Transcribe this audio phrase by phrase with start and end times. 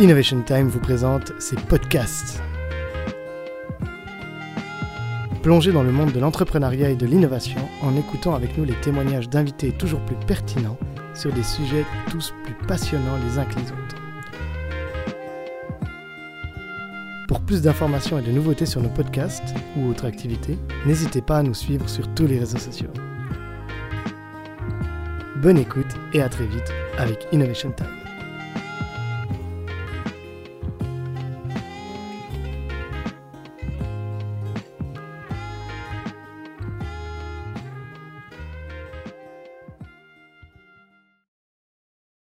[0.00, 2.42] Innovation Time vous présente ses podcasts.
[5.42, 9.28] Plongez dans le monde de l'entrepreneuriat et de l'innovation en écoutant avec nous les témoignages
[9.28, 10.78] d'invités toujours plus pertinents
[11.12, 13.96] sur des sujets tous plus passionnants les uns que les autres.
[17.28, 21.42] Pour plus d'informations et de nouveautés sur nos podcasts ou autres activités, n'hésitez pas à
[21.42, 22.90] nous suivre sur tous les réseaux sociaux.
[25.42, 28.09] Bonne écoute et à très vite avec Innovation Time.